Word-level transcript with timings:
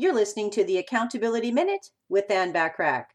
You're 0.00 0.14
listening 0.14 0.50
to 0.50 0.62
the 0.62 0.78
Accountability 0.78 1.50
Minute 1.50 1.88
with 2.08 2.30
Ann 2.30 2.52
Bachrach. 2.52 3.06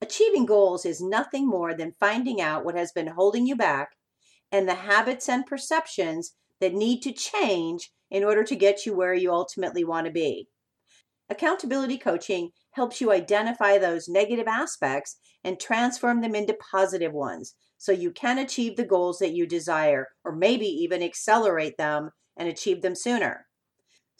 Achieving 0.00 0.46
goals 0.46 0.84
is 0.84 1.00
nothing 1.00 1.46
more 1.46 1.74
than 1.74 1.94
finding 2.00 2.40
out 2.40 2.64
what 2.64 2.76
has 2.76 2.90
been 2.90 3.06
holding 3.06 3.46
you 3.46 3.54
back 3.54 3.90
and 4.50 4.68
the 4.68 4.74
habits 4.74 5.28
and 5.28 5.46
perceptions 5.46 6.32
that 6.60 6.74
need 6.74 7.02
to 7.02 7.12
change 7.12 7.92
in 8.10 8.24
order 8.24 8.42
to 8.42 8.56
get 8.56 8.84
you 8.84 8.96
where 8.96 9.14
you 9.14 9.30
ultimately 9.30 9.84
want 9.84 10.06
to 10.06 10.12
be. 10.12 10.48
Accountability 11.30 11.98
coaching 11.98 12.50
helps 12.72 13.00
you 13.00 13.12
identify 13.12 13.78
those 13.78 14.08
negative 14.08 14.48
aspects 14.48 15.18
and 15.44 15.60
transform 15.60 16.20
them 16.20 16.34
into 16.34 16.58
positive 16.68 17.12
ones 17.12 17.54
so 17.78 17.92
you 17.92 18.10
can 18.10 18.38
achieve 18.38 18.76
the 18.76 18.84
goals 18.84 19.20
that 19.20 19.34
you 19.34 19.46
desire 19.46 20.08
or 20.24 20.34
maybe 20.34 20.66
even 20.66 21.00
accelerate 21.00 21.76
them 21.78 22.10
and 22.36 22.48
achieve 22.48 22.82
them 22.82 22.96
sooner. 22.96 23.46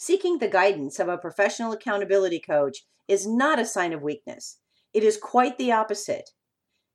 Seeking 0.05 0.39
the 0.39 0.49
guidance 0.49 0.99
of 0.99 1.07
a 1.07 1.17
professional 1.17 1.71
accountability 1.71 2.41
coach 2.41 2.79
is 3.07 3.25
not 3.25 3.61
a 3.61 3.65
sign 3.65 3.93
of 3.93 4.03
weakness. 4.03 4.59
It 4.93 5.05
is 5.05 5.17
quite 5.17 5.59
the 5.59 5.71
opposite. 5.71 6.31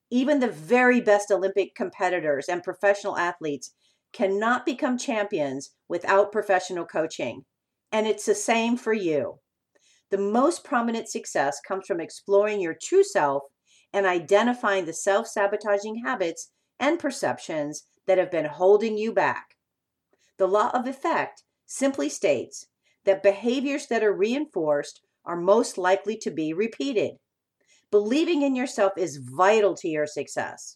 Even 0.09 0.41
the 0.41 0.51
very 0.51 0.99
best 0.99 1.31
Olympic 1.31 1.73
competitors 1.73 2.49
and 2.49 2.61
professional 2.61 3.17
athletes 3.17 3.71
cannot 4.11 4.65
become 4.65 4.97
champions 4.97 5.69
without 5.87 6.33
professional 6.33 6.83
coaching. 6.83 7.45
And 7.93 8.07
it's 8.07 8.25
the 8.25 8.35
same 8.35 8.75
for 8.75 8.91
you. 8.91 9.39
The 10.11 10.17
most 10.17 10.65
prominent 10.65 11.07
success 11.07 11.61
comes 11.65 11.87
from 11.87 12.01
exploring 12.01 12.59
your 12.59 12.75
true 12.75 13.05
self 13.05 13.43
and 13.93 14.05
identifying 14.05 14.83
the 14.83 14.91
self 14.91 15.27
sabotaging 15.27 16.03
habits 16.03 16.51
and 16.77 16.99
perceptions 16.99 17.85
that 18.05 18.17
have 18.17 18.31
been 18.31 18.43
holding 18.43 18.97
you 18.97 19.13
back. 19.13 19.55
The 20.37 20.47
law 20.49 20.71
of 20.73 20.87
effect 20.87 21.43
simply 21.65 22.09
states 22.09 22.65
that 23.07 23.23
behaviors 23.23 23.87
that 23.87 24.03
are 24.03 24.13
reinforced 24.13 25.01
are 25.25 25.39
most 25.39 25.77
likely 25.77 26.17
to 26.17 26.29
be 26.29 26.53
repeated. 26.53 27.13
Believing 27.89 28.41
in 28.41 28.53
yourself 28.53 28.91
is 28.97 29.21
vital 29.23 29.73
to 29.75 29.87
your 29.87 30.05
success. 30.05 30.75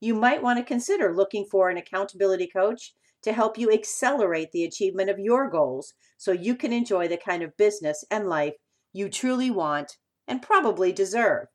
You 0.00 0.14
might 0.14 0.42
want 0.42 0.58
to 0.58 0.64
consider 0.64 1.14
looking 1.14 1.44
for 1.44 1.68
an 1.68 1.76
accountability 1.76 2.48
coach 2.48 2.94
to 3.22 3.34
help 3.34 3.58
you 3.58 3.70
accelerate 3.70 4.50
the 4.52 4.64
achievement 4.64 5.10
of 5.10 5.18
your 5.18 5.50
goals 5.50 5.92
so 6.16 6.32
you 6.32 6.54
can 6.54 6.72
enjoy 6.72 7.06
the 7.06 7.18
kind 7.18 7.42
of 7.42 7.56
business 7.58 8.02
and 8.10 8.28
life 8.28 8.54
you 8.94 9.10
truly 9.10 9.50
want 9.50 9.98
and 10.26 10.40
probably 10.40 10.90
deserve. 10.90 11.48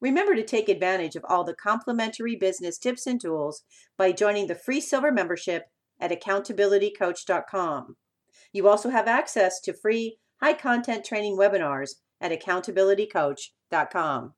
Remember 0.00 0.34
to 0.34 0.42
take 0.42 0.68
advantage 0.68 1.14
of 1.14 1.24
all 1.28 1.44
the 1.44 1.54
complimentary 1.54 2.34
business 2.34 2.76
tips 2.76 3.06
and 3.06 3.20
tools 3.20 3.62
by 3.96 4.10
joining 4.10 4.48
the 4.48 4.54
free 4.56 4.80
silver 4.80 5.12
membership 5.12 5.66
at 6.00 6.10
accountabilitycoach.com. 6.10 7.96
You 8.52 8.68
also 8.68 8.90
have 8.90 9.08
access 9.08 9.60
to 9.60 9.72
free 9.72 10.18
high 10.40 10.54
content 10.54 11.04
training 11.04 11.36
webinars 11.36 11.90
at 12.20 12.32
accountabilitycoach.com. 12.32 14.34